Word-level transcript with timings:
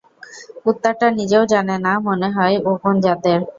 কুত্তাটা 0.63 1.07
নিজেও 1.17 1.43
জানে 1.53 1.75
না 1.85 1.93
মনেহয় 2.05 2.55
ও 2.61 2.71
কোন 2.83 2.95
জাতের। 3.05 3.39